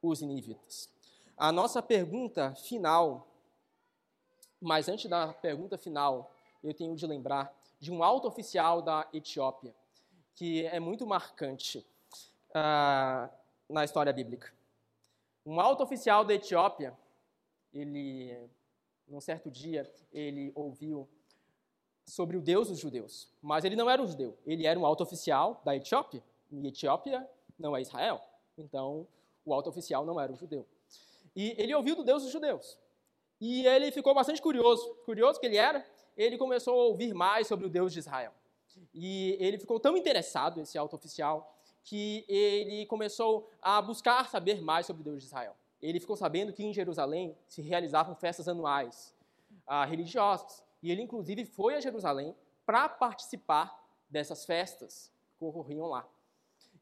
[0.00, 0.88] os inivitas.
[1.36, 3.26] A nossa pergunta final,
[4.60, 7.52] mas antes da pergunta final, eu tenho de lembrar
[7.82, 9.74] de um alto oficial da Etiópia,
[10.36, 11.84] que é muito marcante
[12.50, 13.28] uh,
[13.68, 14.54] na história bíblica.
[15.44, 16.96] Um alto oficial da Etiópia,
[17.74, 18.38] ele,
[19.08, 21.08] num certo dia, ele ouviu
[22.06, 23.28] sobre o Deus dos judeus.
[23.42, 26.22] Mas ele não era um judeu, ele era um alto oficial da Etiópia.
[26.52, 28.22] E Etiópia não é Israel.
[28.56, 29.08] Então,
[29.44, 30.64] o alto oficial não era um judeu.
[31.34, 32.78] E ele ouviu do Deus dos judeus.
[33.40, 34.88] E ele ficou bastante curioso.
[35.04, 35.84] Curioso que ele era,
[36.16, 38.32] ele começou a ouvir mais sobre o Deus de Israel.
[38.94, 44.86] E ele ficou tão interessado, esse alto oficial, que ele começou a buscar saber mais
[44.86, 49.12] sobre o Deus de Israel ele ficou sabendo que em Jerusalém se realizavam festas anuais
[49.66, 50.62] ah, religiosas.
[50.80, 56.08] E ele, inclusive, foi a Jerusalém para participar dessas festas que ocorriam lá.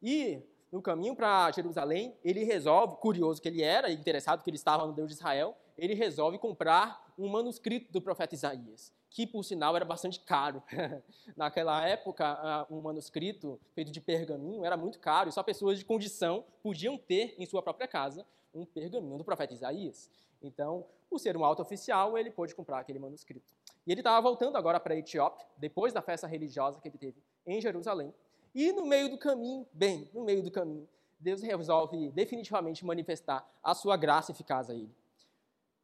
[0.02, 4.86] E, no caminho para Jerusalém, ele resolve, curioso que ele era, interessado que ele estava
[4.86, 9.74] no Deus de Israel, ele resolve comprar um manuscrito do profeta Isaías, que, por sinal,
[9.74, 10.62] era bastante caro.
[11.36, 16.44] Naquela época, um manuscrito feito de pergaminho era muito caro e só pessoas de condição
[16.62, 20.08] podiam ter em sua própria casa um pergaminho do profeta Isaías.
[20.42, 23.52] Então, por ser um alto oficial, ele pôde comprar aquele manuscrito.
[23.86, 27.22] E ele estava voltando agora para a Etiópia, depois da festa religiosa que ele teve
[27.46, 28.14] em Jerusalém.
[28.54, 33.74] E no meio do caminho, bem, no meio do caminho, Deus resolve definitivamente manifestar a
[33.74, 34.94] sua graça eficaz a ele.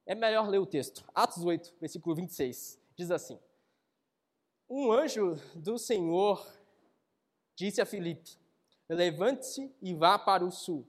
[0.04, 1.04] É melhor ler o texto.
[1.14, 2.78] Atos 8, versículo 26.
[2.96, 3.38] Diz assim:
[4.68, 6.44] Um anjo do Senhor
[7.54, 8.38] disse a Filipe:
[8.88, 10.86] Levante-se e vá para o sul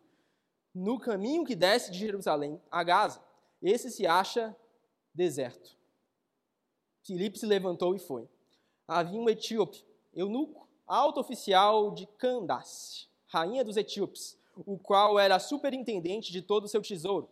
[0.77, 3.21] no caminho que desce de Jerusalém a Gaza.
[3.61, 4.55] Esse se acha
[5.13, 5.75] deserto.
[7.03, 8.29] Filipe se levantou e foi.
[8.87, 16.31] Havia um etíope, eunuco, alto oficial de Candace, rainha dos etíopes, o qual era superintendente
[16.31, 17.29] de todo o seu tesouro.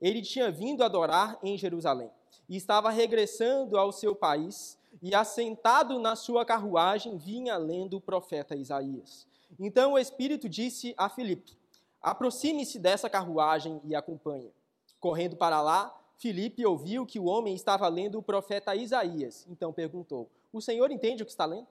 [0.00, 2.10] Ele tinha vindo adorar em Jerusalém
[2.48, 8.56] e estava regressando ao seu país e, assentado na sua carruagem, vinha lendo o profeta
[8.56, 9.26] Isaías.
[9.58, 11.56] Então o Espírito disse a Filipe:
[12.02, 14.52] Aproxime-se dessa carruagem e acompanhe.
[14.98, 19.46] Correndo para lá, Filipe ouviu que o homem estava lendo o profeta Isaías.
[19.48, 21.68] Então perguntou: O senhor entende o que está lendo?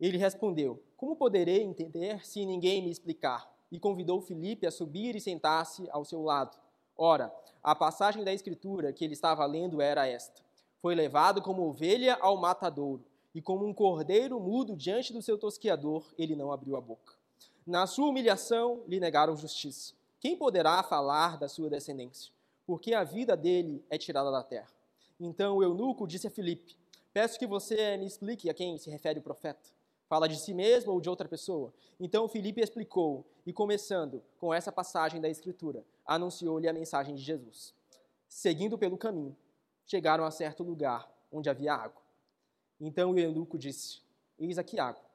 [0.00, 3.50] Ele respondeu: Como poderei entender se ninguém me explicar?
[3.70, 6.56] E convidou Filipe a subir e sentar-se ao seu lado.
[6.96, 10.42] Ora, a passagem da escritura que ele estava lendo era esta:
[10.80, 13.04] Foi levado como ovelha ao matadouro,
[13.34, 17.14] e como um cordeiro mudo diante do seu tosquiador, ele não abriu a boca.
[17.66, 19.94] Na sua humilhação, lhe negaram justiça.
[20.20, 22.32] Quem poderá falar da sua descendência?
[22.66, 24.70] Porque a vida dele é tirada da terra.
[25.18, 26.76] Então o eunuco disse a Filipe:
[27.12, 29.75] Peço que você me explique a quem se refere o profeta.
[30.08, 31.72] Fala de si mesmo ou de outra pessoa?
[31.98, 37.74] Então Filipe explicou, e começando com essa passagem da Escritura, anunciou-lhe a mensagem de Jesus.
[38.28, 39.36] Seguindo pelo caminho,
[39.84, 42.02] chegaram a certo lugar onde havia água.
[42.80, 44.00] Então o eunuco disse:
[44.38, 45.06] Eis aqui água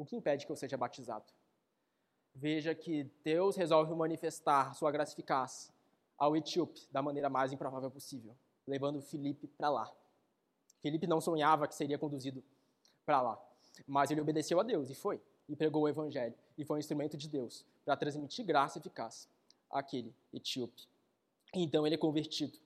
[0.00, 1.26] o que impede que eu seja batizado?
[2.34, 5.70] Veja que Deus resolve manifestar sua graça eficaz
[6.16, 8.34] ao etíope da maneira mais improvável possível,
[8.66, 9.92] levando Filipe para lá.
[10.80, 12.42] Filipe não sonhava que seria conduzido
[13.04, 13.42] para lá,
[13.86, 17.16] mas ele obedeceu a Deus e foi, e pregou o evangelho, e foi um instrumento
[17.16, 19.28] de Deus para transmitir graça eficaz
[19.70, 20.88] àquele etíope.
[21.54, 22.58] Então ele é convertido,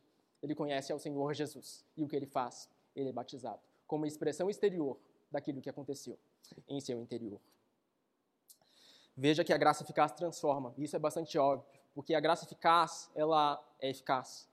[0.43, 2.69] ele conhece ao Senhor Jesus, e o que ele faz?
[2.95, 4.99] Ele é batizado, como expressão exterior
[5.31, 6.19] daquilo que aconteceu
[6.69, 7.41] em seu interior.
[9.17, 10.75] Veja que a graça eficaz transforma.
[10.77, 14.49] Isso é bastante óbvio, porque a graça eficaz, ela é eficaz.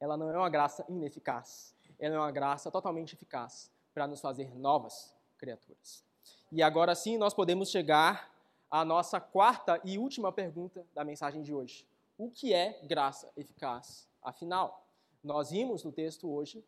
[0.00, 1.74] Ela não é uma graça ineficaz.
[1.98, 6.04] Ela é uma graça totalmente eficaz para nos fazer novas criaturas.
[6.50, 8.32] E agora sim, nós podemos chegar
[8.70, 11.86] à nossa quarta e última pergunta da mensagem de hoje.
[12.16, 14.08] O que é graça eficaz?
[14.22, 14.86] Afinal,
[15.22, 16.64] nós vimos no texto hoje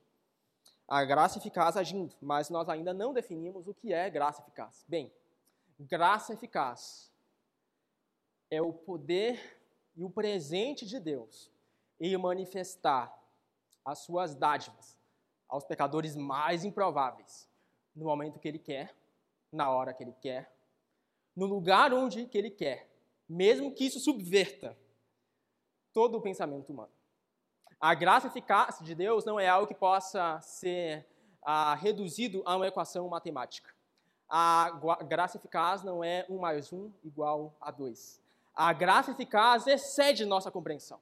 [0.87, 4.85] a graça eficaz agindo, mas nós ainda não definimos o que é graça eficaz.
[4.87, 5.13] Bem,
[5.79, 7.11] graça eficaz
[8.51, 9.59] é o poder
[9.97, 11.51] e o presente de Deus
[12.01, 13.17] em manifestar
[13.85, 14.94] as suas dádivas
[15.55, 17.49] aos pecadores mais improváveis,
[17.95, 18.93] no momento que ele quer,
[19.53, 20.53] na hora que ele quer,
[21.37, 22.91] no lugar onde que ele quer,
[23.29, 24.77] mesmo que isso subverta
[25.93, 26.91] todo o pensamento humano.
[27.81, 31.07] A graça eficaz de Deus não é algo que possa ser
[31.41, 33.73] ah, reduzido a uma equação matemática.
[34.29, 34.73] A
[35.07, 38.21] graça eficaz não é um mais um igual a dois.
[38.53, 40.99] A graça eficaz excede nossa compreensão.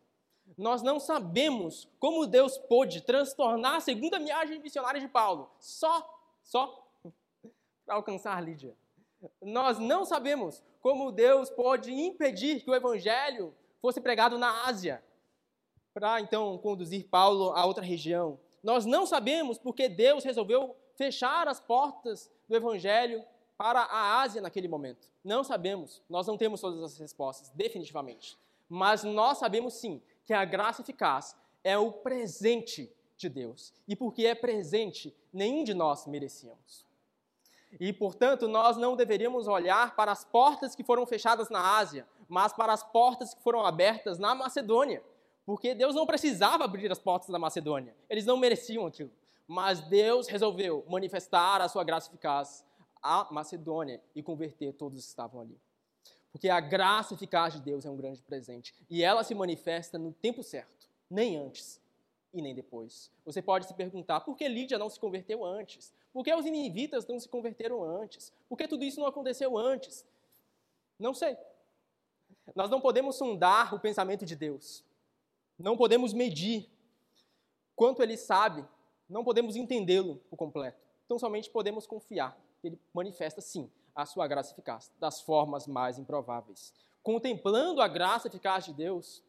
[0.57, 6.07] Nós não sabemos como Deus pôde transtornar a segunda viagem missionária de Paulo, só,
[6.43, 6.87] só
[7.85, 8.77] para alcançar Lídia.
[9.41, 15.03] Nós não sabemos como Deus pode impedir que o evangelho fosse pregado na Ásia,
[15.95, 18.39] para então conduzir Paulo a outra região.
[18.63, 23.25] Nós não sabemos porque Deus resolveu fechar as portas do evangelho
[23.57, 25.11] para a Ásia naquele momento.
[25.25, 28.39] Não sabemos, nós não temos todas as respostas, definitivamente.
[28.69, 33.73] Mas nós sabemos sim que a graça eficaz é o presente de Deus.
[33.87, 36.87] E porque é presente, nenhum de nós merecíamos.
[37.81, 42.53] E, portanto, nós não deveríamos olhar para as portas que foram fechadas na Ásia, mas
[42.53, 45.03] para as portas que foram abertas na Macedônia.
[45.45, 49.11] Porque Deus não precisava abrir as portas da Macedônia, eles não mereciam aquilo.
[49.47, 52.65] Mas Deus resolveu manifestar a sua graça eficaz
[53.03, 55.59] à Macedônia e converter todos que estavam ali.
[56.33, 60.13] Porque a graça eficaz de Deus é um grande presente e ela se manifesta no
[60.13, 61.79] tempo certo, nem antes
[62.33, 63.11] e nem depois.
[63.25, 65.93] Você pode se perguntar por que Lídia não se converteu antes?
[66.13, 68.33] Por que os inivitas não se converteram antes?
[68.49, 70.07] Por que tudo isso não aconteceu antes?
[70.99, 71.37] Não sei.
[72.55, 74.83] Nós não podemos sondar o pensamento de Deus.
[75.59, 76.69] Não podemos medir
[77.77, 78.65] quanto ele sabe.
[79.09, 80.81] Não podemos entendê-lo por completo.
[81.13, 82.35] Então somente podemos confiar.
[82.65, 86.73] Ele manifesta sim a sua graça eficaz, das formas mais improváveis.
[87.03, 89.23] Contemplando a graça eficaz de Deus,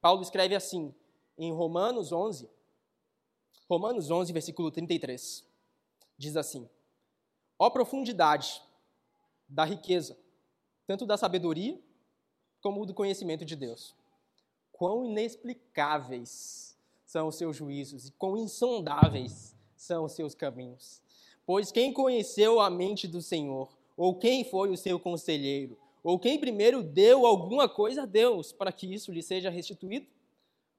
[0.00, 0.92] Paulo escreve assim,
[1.38, 2.50] em Romanos 11,
[3.70, 5.44] Romanos 11, versículo 33,
[6.16, 6.68] diz assim:
[7.56, 8.60] Ó profundidade
[9.48, 10.18] da riqueza,
[10.88, 11.80] tanto da sabedoria
[12.60, 13.94] como do conhecimento de Deus.
[14.72, 21.06] Quão inexplicáveis são os seus juízos e quão insondáveis são os seus caminhos.
[21.48, 23.74] Pois quem conheceu a mente do Senhor?
[23.96, 25.78] Ou quem foi o seu conselheiro?
[26.04, 30.06] Ou quem primeiro deu alguma coisa a Deus para que isso lhe seja restituído?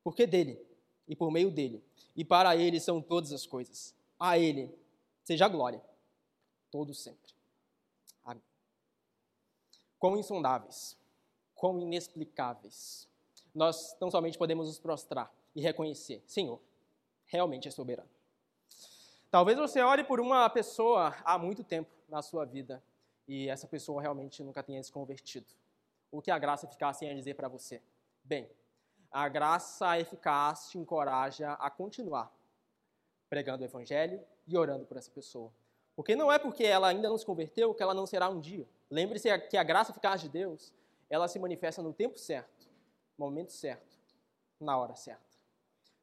[0.03, 0.63] Porque dele,
[1.08, 1.84] e por meio dele,
[2.15, 3.95] e para ele são todas as coisas.
[4.19, 4.71] A ele
[5.23, 5.82] seja a glória,
[6.69, 7.34] todo sempre.
[8.23, 8.43] Amém.
[9.97, 10.95] Quão insondáveis,
[11.55, 13.10] quão inexplicáveis.
[13.55, 16.60] Nós não somente podemos nos prostrar e reconhecer, Senhor,
[17.25, 18.18] realmente é soberano.
[19.32, 22.84] Talvez você ore por uma pessoa há muito tempo na sua vida
[23.28, 25.46] e essa pessoa realmente nunca tenha se convertido.
[26.12, 27.82] O que a graça eficaz tem a dizer para você?
[28.24, 28.50] Bem,
[29.12, 32.34] a graça eficaz te encoraja a continuar
[33.30, 35.54] pregando o evangelho e orando por essa pessoa.
[35.96, 38.68] Porque não é porque ela ainda não se converteu que ela não será um dia.
[38.89, 40.74] Lembre-se que a graça eficaz de Deus,
[41.10, 42.68] ela se manifesta no tempo certo,
[43.18, 43.98] no momento certo,
[44.60, 45.29] na hora certa.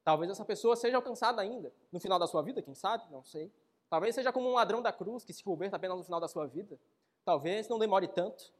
[0.06, 3.52] Talvez essa pessoa seja alcançada ainda, no final da sua vida, quem sabe, não sei.
[3.90, 6.46] Talvez seja como um ladrão da cruz que se converta apenas no final da sua
[6.46, 6.78] vida.
[7.24, 8.54] Talvez não demore tanto,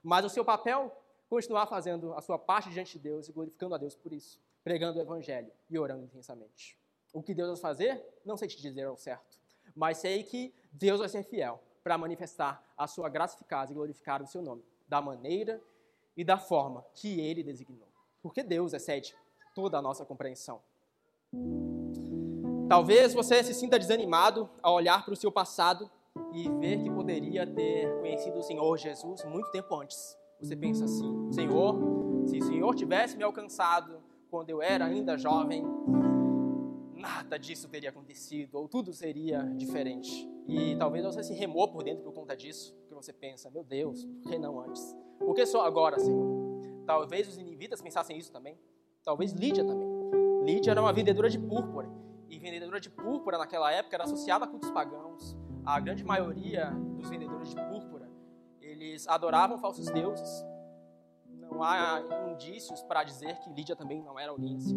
[0.00, 0.96] mas o seu papel
[1.28, 5.00] continuar fazendo a sua parte diante de Deus e glorificando a Deus por isso, pregando
[5.00, 6.78] o evangelho e orando intensamente.
[7.12, 9.40] O que Deus vai fazer, não sei te dizer ao certo,
[9.74, 14.22] mas sei que Deus vai ser fiel para manifestar a sua graça eficaz e glorificar
[14.22, 15.60] o seu nome, da maneira
[16.16, 17.88] e da forma que ele designou.
[18.22, 19.16] Porque Deus excede
[19.52, 20.62] toda a nossa compreensão.
[22.68, 25.90] Talvez você se sinta desanimado ao olhar para o seu passado
[26.32, 30.16] e ver que poderia ter conhecido o Senhor Jesus muito tempo antes.
[30.40, 31.76] Você pensa assim: Senhor,
[32.26, 35.64] se o Senhor tivesse me alcançado quando eu era ainda jovem,
[36.94, 40.26] nada disso teria acontecido, ou tudo seria diferente.
[40.48, 44.04] E talvez você se remou por dentro por conta disso, porque você pensa: meu Deus,
[44.22, 44.96] por que não antes?
[45.18, 46.26] Por que só agora, Senhor?
[46.86, 48.58] Talvez os inivitas pensassem isso também.
[49.04, 49.91] Talvez Lídia também.
[50.44, 51.88] Lídia era uma vendedora de púrpura.
[52.28, 57.08] E vendedora de púrpura naquela época era associada a cultos pagãos a grande maioria dos
[57.08, 58.10] vendedores de púrpura,
[58.60, 60.44] eles adoravam falsos deuses.
[61.26, 64.76] Não há indícios para dizer que Lídia também não era assim.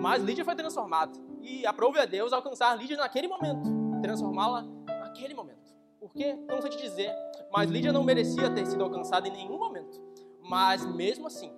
[0.00, 1.12] Mas Lídia foi transformada.
[1.40, 3.70] E aprove a Deus alcançar Lídia naquele momento.
[4.02, 5.74] Transformá-la naquele momento.
[5.98, 6.34] Por quê?
[6.48, 7.10] Não sei te dizer.
[7.50, 10.02] Mas Lídia não merecia ter sido alcançada em nenhum momento.
[10.42, 11.52] Mas mesmo assim,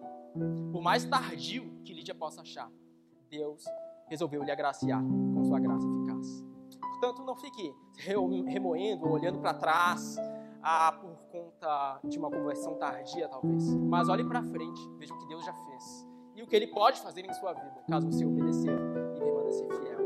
[0.73, 2.71] por mais tardio que Lídia possa achar,
[3.31, 3.64] Deus
[4.09, 6.45] resolveu lhe agraciar com sua graça eficaz.
[6.81, 10.16] Portanto, não fique remoendo, olhando para trás,
[10.62, 13.74] ah, por conta de uma conversão tardia, talvez.
[13.76, 16.09] Mas olhe para frente, veja o que Deus já fez
[16.39, 19.66] e o que Ele pode fazer em sua vida, caso você obedecer e permanecer.
[19.68, 19.99] fiel.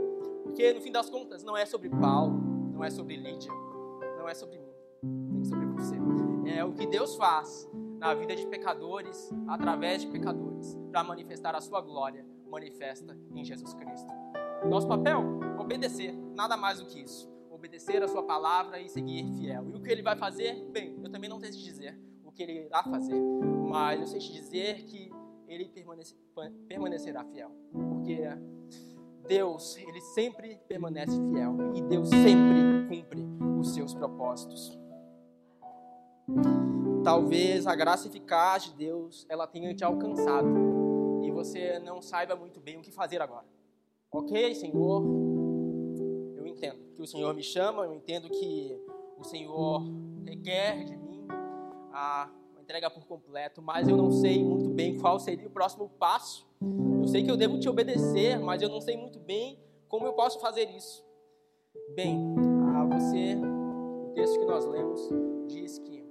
[0.43, 2.41] Porque no fim das contas não é sobre Paulo,
[2.73, 3.53] não é sobre Lídia,
[4.19, 5.95] não é sobre mim, nem sobre você.
[6.47, 7.69] É o que Deus faz
[7.99, 13.73] na vida de pecadores, através de pecadores, para manifestar a sua glória, manifesta em Jesus
[13.73, 14.13] Cristo.
[14.69, 15.41] Nosso papel?
[15.59, 17.33] Obedecer, nada mais do que isso.
[17.51, 19.69] Obedecer a sua palavra e seguir fiel.
[19.71, 20.63] E o que ele vai fazer?
[20.71, 23.21] Bem, eu também não sei te dizer o que ele irá fazer,
[23.69, 25.11] mas eu sei te dizer que
[25.49, 25.71] ele
[26.69, 27.51] permanecerá fiel.
[27.73, 28.19] Porque
[29.27, 33.27] Deus, ele sempre permanece fiel e Deus sempre cumpre
[33.59, 34.79] os seus propósitos.
[37.03, 40.82] Talvez a graça eficaz de Deus ela tenha te alcançado
[41.43, 43.45] você não saiba muito bem o que fazer agora.
[44.13, 45.03] Ok, Senhor,
[46.37, 48.81] eu entendo que o Senhor me chama, eu entendo que
[49.19, 49.83] o Senhor
[50.25, 51.27] requer de mim
[51.93, 52.31] a
[52.61, 56.47] entrega por completo, mas eu não sei muito bem qual seria o próximo passo.
[57.01, 60.13] Eu sei que eu devo te obedecer, mas eu não sei muito bem como eu
[60.13, 61.05] posso fazer isso.
[61.97, 62.19] Bem,
[62.77, 65.01] a você, o texto que nós lemos
[65.49, 66.07] diz que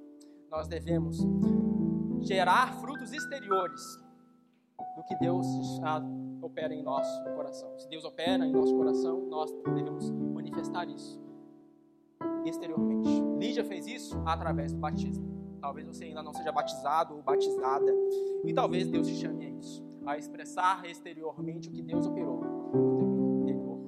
[0.50, 1.20] nós devemos
[2.20, 3.82] gerar frutos exteriores
[4.96, 5.46] do que Deus
[6.42, 7.78] opera em nosso coração.
[7.78, 11.22] Se Deus opera em nosso coração, nós devemos manifestar isso
[12.46, 13.10] exteriormente.
[13.38, 15.30] Lídia fez isso através do batismo.
[15.62, 17.94] Talvez você ainda não seja batizado ou batizada,
[18.44, 22.42] e talvez Deus te chame a isso, a expressar exteriormente o que Deus operou
[22.74, 23.80] no teu interior.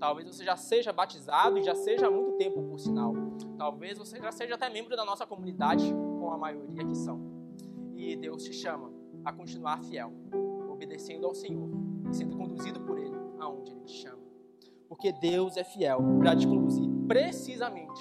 [0.00, 3.14] Talvez você já seja batizado e já seja há muito tempo, por sinal.
[3.56, 7.20] Talvez você já seja até membro da nossa comunidade, com a maioria que são.
[7.94, 8.90] E Deus te chama
[9.24, 10.12] a continuar fiel,
[10.70, 11.68] obedecendo ao Senhor
[12.10, 14.22] e sendo conduzido por Ele aonde Ele te chama.
[14.88, 18.00] Porque Deus é fiel para te conduzir precisamente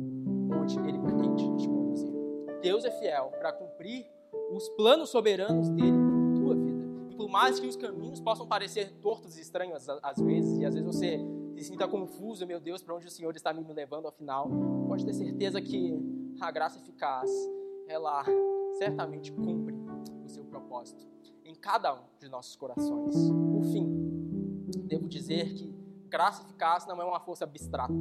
[0.00, 2.12] onde Ele pretende te conduzir.
[2.60, 4.06] Deus é fiel para cumprir
[4.52, 6.84] os planos soberanos dele na tua vida.
[7.10, 10.74] E por mais que os caminhos possam parecer tortos e estranhos às vezes, e às
[10.74, 11.18] vezes você
[11.56, 14.50] se sinta confuso, meu Deus, para onde o Senhor está me levando ao final,
[14.88, 15.98] pode ter certeza que
[16.40, 17.30] a graça eficaz,
[17.86, 18.24] ela
[18.78, 19.69] certamente cumpre
[20.80, 21.06] propósito
[21.44, 23.14] em cada um de nossos corações.
[23.52, 23.86] Por fim,
[24.86, 25.74] devo dizer que
[26.08, 27.92] graça eficaz não é uma força abstrata.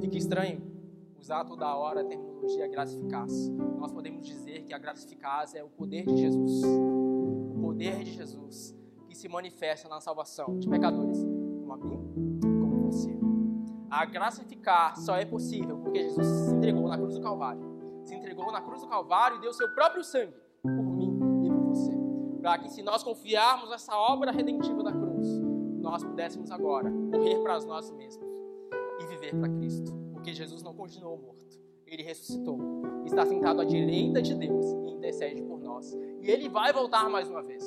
[0.00, 0.62] Fica estranho
[1.18, 3.48] usar toda hora a terminologia graça eficaz.
[3.78, 6.62] Nós podemos dizer que a graça eficaz é o poder de Jesus.
[6.64, 8.74] O poder de Jesus
[9.06, 13.18] que se manifesta na salvação de pecadores como a mim, como você.
[13.90, 17.60] A graça eficaz só é possível porque Jesus se entregou na cruz do Calvário.
[18.04, 20.34] Se entregou na cruz do Calvário e deu seu próprio sangue
[22.40, 25.26] Para que, se nós confiarmos nessa obra redentiva da cruz,
[25.80, 28.26] nós pudéssemos agora morrer para nós mesmos
[29.00, 29.92] e viver para Cristo.
[30.12, 32.58] Porque Jesus não continuou morto, ele ressuscitou.
[33.04, 35.92] Está sentado à direita de Deus e intercede por nós.
[36.20, 37.64] E ele vai voltar mais uma vez.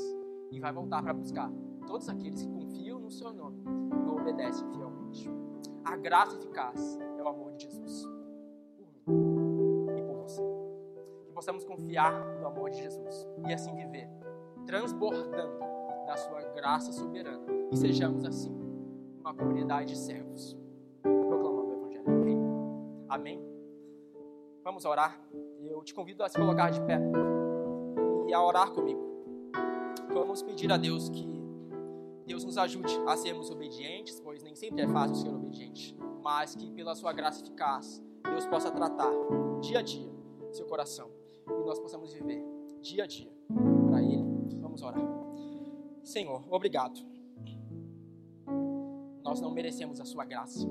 [0.51, 1.51] E vai voltar para buscar
[1.87, 3.63] todos aqueles que confiam no seu nome
[4.05, 5.29] e obedecem fielmente.
[5.83, 8.07] A graça eficaz é o amor de Jesus
[9.05, 10.41] por mim e por você.
[11.25, 13.92] Que possamos confiar no amor de Jesus e assim viver,
[14.73, 15.59] transbordando
[16.07, 18.51] da sua graça soberana e sejamos assim
[19.19, 20.57] uma comunidade de servos
[21.03, 22.41] proclamando o Evangelho.
[23.07, 23.39] Amém?
[24.63, 25.21] Vamos orar.
[25.61, 26.99] Eu te convido a se colocar de pé
[28.27, 28.99] e a orar comigo.
[30.11, 31.39] Vamos pedir a Deus que
[32.25, 36.71] Deus nos ajude a sermos obedientes, pois nem sempre é fácil ser obediente, mas que
[36.71, 39.11] pela sua graça eficaz, Deus possa tratar
[39.61, 40.11] dia a dia
[40.51, 41.11] seu coração
[41.47, 42.43] e nós possamos viver
[42.81, 43.31] dia a dia
[43.91, 44.32] para Ele.
[44.73, 45.07] Vamos orar.
[46.03, 46.99] Senhor, obrigado.
[49.23, 50.67] Nós não merecemos a sua graça,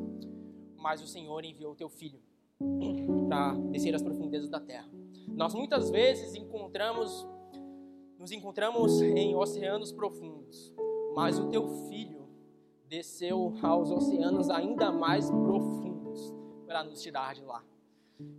[0.76, 2.20] mas o Senhor enviou o teu filho
[3.28, 4.90] para descer as profundezas da terra.
[5.28, 7.28] Nós muitas vezes encontramos
[8.18, 10.74] nos encontramos em oceanos profundos,
[11.14, 12.26] mas o teu filho
[12.88, 16.34] desceu aos oceanos ainda mais profundos
[16.66, 17.64] para nos tirar de lá.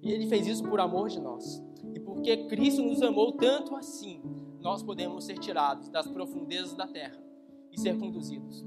[0.01, 1.64] E ele fez isso por amor de nós.
[1.93, 4.22] E porque Cristo nos amou tanto assim,
[4.64, 7.22] nós podemos ser tirados das profundezas da terra
[7.70, 8.66] e ser conduzidos.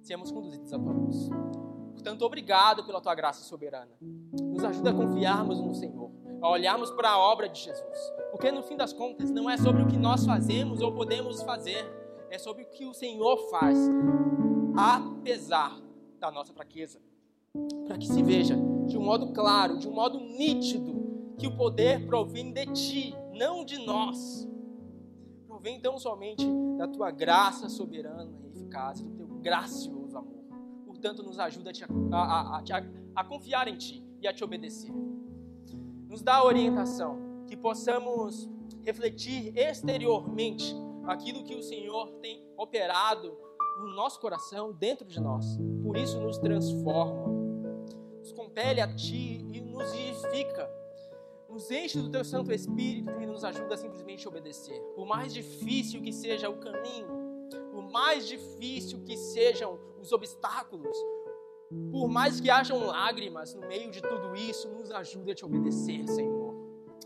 [0.00, 1.28] Sermos conduzidos a tua luz.
[1.92, 3.90] Portanto, obrigado pela tua graça soberana.
[4.00, 8.12] Nos ajuda a confiarmos no Senhor, a olharmos para a obra de Jesus.
[8.30, 11.84] Porque no fim das contas, não é sobre o que nós fazemos ou podemos fazer,
[12.30, 13.76] é sobre o que o Senhor faz,
[14.76, 15.76] apesar
[16.20, 17.00] da nossa fraqueza.
[17.86, 22.06] Para que se veja de um modo claro, de um modo nítido, que o poder
[22.06, 24.48] provém de ti, não de nós.
[25.62, 26.44] Provém tão somente
[26.76, 30.42] da tua graça soberana e eficaz, do teu gracioso amor.
[30.84, 32.62] Portanto, nos ajuda a, te, a, a,
[33.14, 34.92] a, confiar em ti e a te obedecer.
[36.08, 38.50] Nos dá orientação que possamos
[38.80, 40.74] refletir exteriormente
[41.06, 43.32] aquilo que o Senhor tem operado
[43.78, 45.46] no nosso coração, dentro de nós.
[45.80, 47.28] Por isso nos transforma,
[48.18, 50.81] nos compele a Ti e nos vivifica.
[51.52, 54.80] Nos enche do Teu Santo Espírito e nos ajuda a simplesmente obedecer.
[54.94, 57.06] Por mais difícil que seja o caminho,
[57.70, 60.96] por mais difícil que sejam os obstáculos,
[61.90, 66.08] por mais que hajam lágrimas no meio de tudo isso, nos ajude a te obedecer,
[66.08, 66.54] Senhor,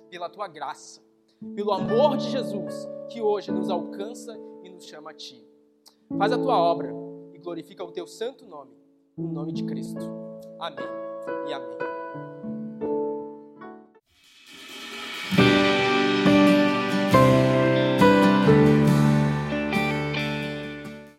[0.09, 1.03] pela tua graça,
[1.57, 5.44] pelo amor de Jesus, que hoje nos alcança e nos chama a ti.
[6.16, 6.94] Faz a tua obra
[7.34, 8.76] e glorifica o teu santo nome,
[9.16, 10.05] no nome de Cristo.
[10.61, 10.86] Amém
[11.49, 12.26] e amém.